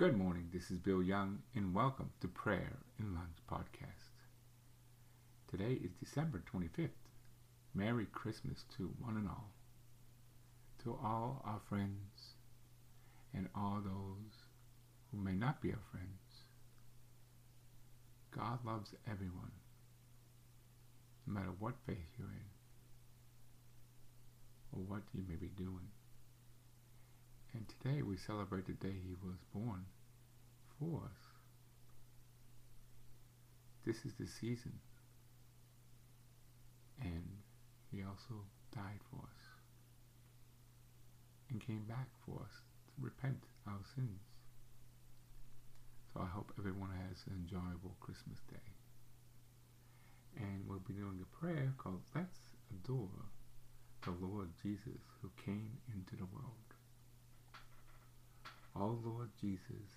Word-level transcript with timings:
Good 0.00 0.16
morning. 0.16 0.48
This 0.50 0.70
is 0.70 0.78
Bill 0.78 1.02
Young, 1.02 1.40
and 1.54 1.74
welcome 1.74 2.08
to 2.22 2.28
Prayer 2.28 2.78
and 2.98 3.14
Lunch 3.14 3.36
Podcast. 3.52 4.16
Today 5.50 5.78
is 5.84 5.90
December 6.02 6.42
25th. 6.50 6.88
Merry 7.74 8.06
Christmas 8.06 8.64
to 8.78 8.94
one 8.98 9.18
and 9.18 9.28
all. 9.28 9.50
To 10.84 10.98
all 11.04 11.42
our 11.44 11.60
friends 11.68 12.32
and 13.34 13.50
all 13.54 13.82
those 13.84 14.32
who 15.12 15.18
may 15.18 15.34
not 15.34 15.60
be 15.60 15.70
our 15.70 15.84
friends. 15.92 16.46
God 18.34 18.60
loves 18.64 18.94
everyone, 19.06 19.52
no 21.26 21.34
matter 21.34 21.52
what 21.58 21.74
faith 21.86 22.08
you're 22.18 22.26
in 22.26 22.50
or 24.72 24.80
what 24.82 25.02
you 25.12 25.22
may 25.28 25.36
be 25.36 25.48
doing. 25.58 25.90
And 27.54 27.66
today 27.68 28.02
we 28.02 28.16
celebrate 28.16 28.66
the 28.66 28.72
day 28.72 28.94
he 28.94 29.14
was 29.26 29.36
born 29.52 29.84
for 30.78 31.02
us. 31.04 31.20
This 33.84 34.04
is 34.04 34.14
the 34.18 34.26
season. 34.26 34.78
And 37.00 37.24
he 37.90 38.02
also 38.02 38.44
died 38.74 39.00
for 39.10 39.24
us 39.24 39.42
and 41.50 41.66
came 41.66 41.84
back 41.88 42.08
for 42.24 42.42
us 42.44 42.52
to 42.86 42.92
repent 43.04 43.42
our 43.66 43.80
sins. 43.94 44.20
So 46.12 46.20
I 46.20 46.26
hope 46.26 46.52
everyone 46.58 46.90
has 47.08 47.24
an 47.26 47.34
enjoyable 47.42 47.96
Christmas 48.00 48.38
day. 48.50 48.70
And 50.36 50.64
we'll 50.68 50.84
be 50.86 50.94
doing 50.94 51.20
a 51.22 51.36
prayer 51.36 51.72
called 51.78 52.02
Let's 52.14 52.38
Adore 52.70 53.26
the 54.02 54.12
Lord 54.12 54.48
Jesus 54.62 55.02
who 55.20 55.30
came 55.44 55.76
into 55.92 56.16
the 56.16 56.24
world. 56.24 56.29
O 58.80 58.98
Lord 59.04 59.28
Jesus, 59.38 59.92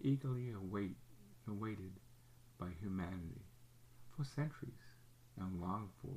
eagerly 0.00 0.52
await, 0.52 0.94
awaited 1.48 1.90
by 2.56 2.68
humanity 2.80 3.42
for 4.16 4.22
centuries 4.24 4.86
and 5.36 5.60
longed 5.60 5.88
for 6.00 6.14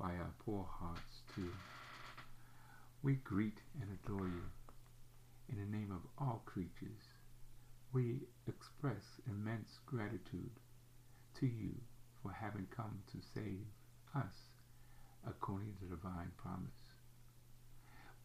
by 0.00 0.16
our 0.16 0.34
poor 0.44 0.66
hearts 0.68 1.22
too. 1.32 1.52
We 3.04 3.14
greet 3.22 3.58
and 3.80 3.96
adore 4.02 4.26
you. 4.26 4.42
In 5.48 5.58
the 5.58 5.78
name 5.78 5.92
of 5.92 6.00
all 6.18 6.42
creatures, 6.44 7.06
we 7.92 8.22
express 8.48 9.20
immense 9.28 9.78
gratitude 9.86 10.58
to 11.38 11.46
you 11.46 11.76
for 12.20 12.32
having 12.32 12.66
come 12.74 12.98
to 13.12 13.18
save 13.32 13.62
us 14.16 14.34
according 15.24 15.76
to 15.78 15.84
divine 15.84 16.32
promise. 16.36 16.96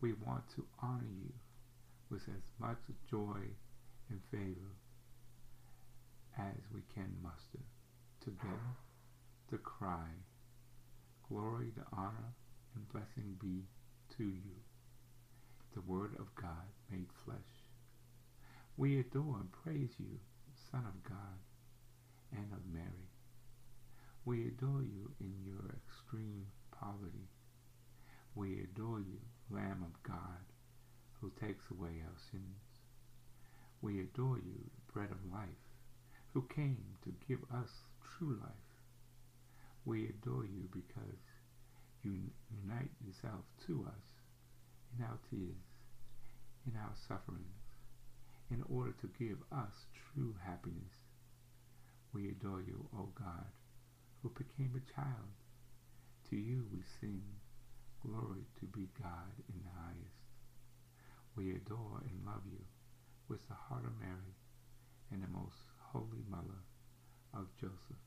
We 0.01 0.13
want 0.13 0.49
to 0.55 0.65
honor 0.81 1.05
you 1.05 1.31
with 2.15 2.29
as 2.29 2.49
much 2.59 2.79
joy 3.11 3.41
and 4.09 4.21
favor 4.31 4.71
as 6.37 6.63
we 6.73 6.79
can 6.93 7.11
muster 7.21 7.65
together 8.23 8.71
to 9.49 9.57
cry, 9.57 10.07
Glory, 11.27 11.71
the 11.75 11.83
honor, 11.91 12.31
and 12.73 12.87
blessing 12.87 13.35
be 13.41 13.65
to 14.15 14.23
you, 14.23 14.55
the 15.73 15.81
Word 15.81 16.11
of 16.17 16.33
God 16.35 16.71
made 16.89 17.09
flesh. 17.25 17.35
We 18.77 19.01
adore 19.01 19.41
and 19.41 19.51
praise 19.51 19.95
you, 19.99 20.19
Son 20.71 20.85
of 20.87 21.03
God 21.03 21.39
and 22.31 22.47
of 22.53 22.65
Mary. 22.71 23.11
We 24.23 24.47
adore 24.47 24.83
you 24.83 25.11
in 25.19 25.33
your 25.43 25.75
extreme 25.85 26.45
poverty. 26.71 27.27
We 28.35 28.61
adore 28.61 29.01
you, 29.01 29.19
Lamb 29.49 29.83
of 29.83 30.01
God, 30.03 30.45
who 31.21 31.31
takes 31.39 31.63
away 31.71 32.01
our 32.03 32.19
sins. 32.31 32.65
We 33.81 33.99
adore 34.01 34.37
you, 34.37 34.59
the 34.63 34.93
bread 34.93 35.11
of 35.11 35.31
life, 35.31 35.63
who 36.33 36.43
came 36.53 36.83
to 37.03 37.13
give 37.27 37.39
us 37.53 37.69
true 38.17 38.37
life. 38.41 38.71
We 39.85 40.07
adore 40.07 40.45
you 40.45 40.67
because 40.71 41.21
you 42.03 42.31
unite 42.49 42.91
yourself 43.05 43.45
to 43.67 43.85
us 43.87 44.05
in 44.97 45.03
our 45.05 45.19
tears, 45.29 45.65
in 46.65 46.75
our 46.77 46.93
sufferings, 47.07 47.61
in 48.51 48.63
order 48.69 48.93
to 49.01 49.09
give 49.19 49.37
us 49.51 49.73
true 50.13 50.35
happiness. 50.45 50.93
We 52.13 52.29
adore 52.29 52.61
you, 52.61 52.87
O 52.95 53.09
God, 53.17 53.49
who 54.21 54.29
became 54.29 54.73
a 54.75 54.93
child. 54.93 55.33
To 56.29 56.35
you 56.35 56.65
we 56.71 56.79
sing, 56.99 57.21
glory 58.01 58.45
to 58.59 58.65
be 58.65 58.87
God 59.01 59.33
in 59.49 59.59
the 59.63 59.73
highest. 59.81 60.24
We 61.35 61.51
adore 61.51 61.99
and 62.07 62.25
love 62.25 62.47
you 62.47 62.63
with 63.27 63.45
the 63.49 63.59
heart 63.67 63.83
of 63.83 63.99
Mary 63.99 64.39
and 65.11 65.21
the 65.21 65.27
most 65.27 65.67
holy 65.91 66.23
mother 66.31 66.63
of 67.33 67.51
Joseph, 67.59 67.99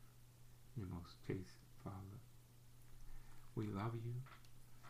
your 0.75 0.89
most 0.89 1.13
chaste 1.27 1.61
father. 1.85 2.25
We 3.55 3.67
love 3.67 3.93
you 4.01 4.17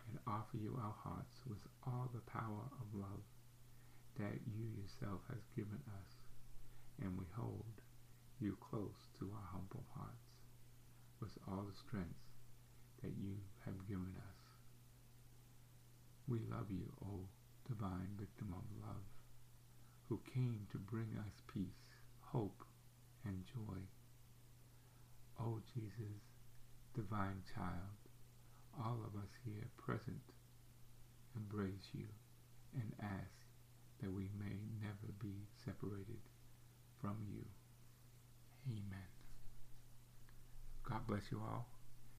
and 0.07 0.23
offer 0.29 0.57
you 0.57 0.79
our 0.79 0.95
hearts 1.03 1.43
with 1.51 1.59
all 1.83 2.09
the 2.15 2.23
power 2.31 2.71
of 2.79 2.95
love 2.95 3.27
that 4.23 4.39
you 4.47 4.71
yourself 4.71 5.19
has 5.35 5.43
given 5.57 5.83
us, 5.99 6.11
and 7.03 7.19
we 7.19 7.27
hold 7.35 7.83
you 8.39 8.57
close 8.71 9.11
to 9.19 9.35
our 9.35 9.49
humble 9.51 9.83
hearts 9.99 10.31
with 11.19 11.35
all 11.49 11.67
the 11.67 11.75
strength 11.75 12.23
that 13.03 13.19
you 13.19 13.35
have 13.67 13.89
given 13.89 14.15
us. 14.15 14.39
We 16.29 16.39
love 16.47 16.71
you, 16.71 16.87
O 17.03 17.27
divine 17.79 18.11
victim 18.19 18.53
of 18.53 18.65
love, 18.83 19.07
who 20.09 20.21
came 20.35 20.67
to 20.73 20.79
bring 20.79 21.15
us 21.21 21.33
peace, 21.53 21.95
hope, 22.21 22.65
and 23.25 23.45
joy. 23.47 23.79
O 25.41 25.61
Jesus, 25.75 26.19
divine 26.95 27.43
child, 27.55 27.99
all 28.79 28.99
of 29.07 29.15
us 29.21 29.31
here 29.45 29.69
present 29.77 30.23
embrace 31.37 31.87
you 31.93 32.07
and 32.75 32.93
ask 33.01 33.47
that 34.03 34.13
we 34.13 34.29
may 34.39 34.59
never 34.83 35.13
be 35.21 35.47
separated 35.65 36.23
from 37.01 37.17
you. 37.31 37.45
Amen. 38.67 39.09
God 40.89 41.07
bless 41.07 41.23
you 41.31 41.39
all. 41.39 41.78